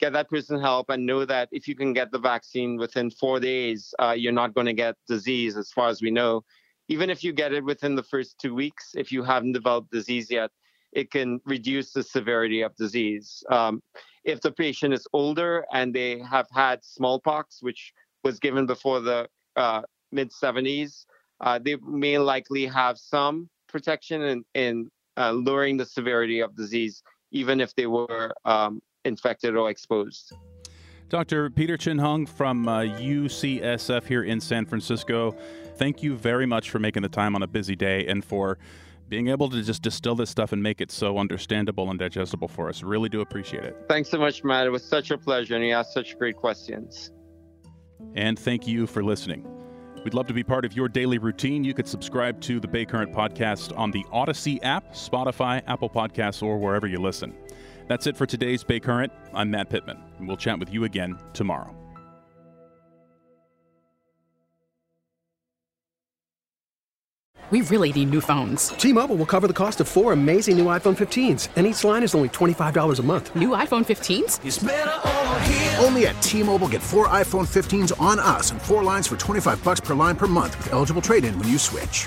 Get 0.00 0.12
that 0.12 0.28
person 0.28 0.60
help 0.60 0.90
and 0.90 1.06
know 1.06 1.24
that 1.24 1.48
if 1.50 1.66
you 1.66 1.74
can 1.74 1.92
get 1.92 2.12
the 2.12 2.18
vaccine 2.18 2.76
within 2.76 3.10
four 3.10 3.40
days, 3.40 3.94
uh, 3.98 4.14
you're 4.16 4.32
not 4.32 4.54
going 4.54 4.66
to 4.66 4.72
get 4.72 4.94
disease, 5.08 5.56
as 5.56 5.72
far 5.72 5.88
as 5.88 6.02
we 6.02 6.10
know. 6.10 6.44
Even 6.88 7.10
if 7.10 7.22
you 7.22 7.32
get 7.32 7.52
it 7.52 7.64
within 7.64 7.94
the 7.94 8.02
first 8.02 8.38
two 8.38 8.54
weeks, 8.54 8.94
if 8.96 9.12
you 9.12 9.22
haven't 9.22 9.52
developed 9.52 9.90
disease 9.90 10.30
yet, 10.30 10.50
it 10.92 11.10
can 11.10 11.40
reduce 11.44 11.92
the 11.92 12.02
severity 12.02 12.62
of 12.62 12.74
disease. 12.76 13.44
Um, 13.50 13.82
if 14.24 14.40
the 14.40 14.50
patient 14.50 14.94
is 14.94 15.06
older 15.12 15.66
and 15.72 15.94
they 15.94 16.18
have 16.20 16.46
had 16.50 16.82
smallpox, 16.82 17.58
which 17.60 17.92
was 18.24 18.38
given 18.38 18.66
before 18.66 19.00
the 19.00 19.28
uh, 19.56 19.82
mid 20.12 20.30
70s, 20.30 21.04
uh, 21.40 21.58
they 21.58 21.76
may 21.76 22.18
likely 22.18 22.66
have 22.66 22.98
some 22.98 23.48
protection 23.68 24.22
in, 24.22 24.44
in 24.54 24.90
uh, 25.16 25.32
lowering 25.32 25.76
the 25.76 25.84
severity 25.84 26.40
of 26.40 26.56
disease, 26.56 27.02
even 27.32 27.60
if 27.60 27.74
they 27.74 27.86
were 27.86 28.32
um, 28.44 28.80
infected 29.04 29.56
or 29.56 29.70
exposed. 29.70 30.32
Dr. 31.08 31.48
Peter 31.48 31.78
Chin 31.78 31.96
Hong 31.96 32.26
from 32.26 32.66
UCSF 32.66 33.96
uh, 33.96 34.06
here 34.06 34.24
in 34.24 34.42
San 34.42 34.66
Francisco, 34.66 35.34
thank 35.76 36.02
you 36.02 36.14
very 36.14 36.44
much 36.44 36.68
for 36.68 36.78
making 36.78 37.02
the 37.02 37.08
time 37.08 37.34
on 37.34 37.42
a 37.42 37.46
busy 37.46 37.74
day 37.74 38.06
and 38.06 38.22
for 38.22 38.58
being 39.08 39.28
able 39.28 39.48
to 39.48 39.62
just 39.62 39.80
distill 39.80 40.14
this 40.14 40.28
stuff 40.28 40.52
and 40.52 40.62
make 40.62 40.82
it 40.82 40.90
so 40.90 41.16
understandable 41.16 41.88
and 41.88 41.98
digestible 41.98 42.46
for 42.46 42.68
us. 42.68 42.82
Really 42.82 43.08
do 43.08 43.22
appreciate 43.22 43.64
it. 43.64 43.74
Thanks 43.88 44.10
so 44.10 44.18
much, 44.18 44.44
Matt. 44.44 44.66
It 44.66 44.70
was 44.70 44.84
such 44.84 45.10
a 45.10 45.16
pleasure, 45.16 45.56
and 45.56 45.64
you 45.64 45.72
asked 45.72 45.94
such 45.94 46.18
great 46.18 46.36
questions. 46.36 47.10
And 48.14 48.38
thank 48.38 48.66
you 48.66 48.86
for 48.86 49.02
listening. 49.02 49.46
We'd 50.04 50.12
love 50.12 50.26
to 50.26 50.34
be 50.34 50.44
part 50.44 50.66
of 50.66 50.76
your 50.76 50.90
daily 50.90 51.16
routine. 51.16 51.64
You 51.64 51.72
could 51.72 51.88
subscribe 51.88 52.38
to 52.42 52.60
the 52.60 52.68
Bay 52.68 52.84
Current 52.84 53.14
podcast 53.14 53.76
on 53.78 53.90
the 53.92 54.04
Audacy 54.12 54.58
app, 54.62 54.92
Spotify, 54.92 55.62
Apple 55.66 55.88
Podcasts, 55.88 56.42
or 56.42 56.58
wherever 56.58 56.86
you 56.86 56.98
listen. 56.98 57.34
That's 57.88 58.06
it 58.06 58.16
for 58.18 58.26
today's 58.26 58.62
Bay 58.62 58.80
Current. 58.80 59.10
I'm 59.32 59.50
Matt 59.50 59.70
Pittman, 59.70 59.98
and 60.18 60.28
we'll 60.28 60.36
chat 60.36 60.58
with 60.58 60.70
you 60.72 60.84
again 60.84 61.18
tomorrow. 61.32 61.74
We 67.50 67.62
really 67.62 67.90
need 67.94 68.10
new 68.10 68.20
phones. 68.20 68.68
T-Mobile 68.68 69.16
will 69.16 69.24
cover 69.24 69.46
the 69.46 69.54
cost 69.54 69.80
of 69.80 69.88
four 69.88 70.12
amazing 70.12 70.58
new 70.58 70.66
iPhone 70.66 70.94
15s, 70.94 71.48
and 71.56 71.66
each 71.66 71.82
line 71.82 72.02
is 72.02 72.14
only 72.14 72.28
$25 72.28 72.98
a 72.98 73.02
month. 73.02 73.34
New 73.34 73.50
iPhone 73.50 73.86
15s? 73.86 75.82
Only 75.82 76.08
at 76.08 76.20
T-Mobile 76.20 76.68
get 76.68 76.82
four 76.82 77.08
iPhone 77.08 77.46
15s 77.46 77.98
on 77.98 78.18
us 78.18 78.50
and 78.50 78.60
four 78.60 78.84
lines 78.84 79.08
for 79.08 79.16
25 79.16 79.64
bucks 79.64 79.80
per 79.80 79.94
line 79.94 80.14
per 80.16 80.26
month 80.26 80.58
with 80.58 80.74
eligible 80.74 81.00
trade-in 81.00 81.38
when 81.38 81.48
you 81.48 81.56
switch. 81.56 82.06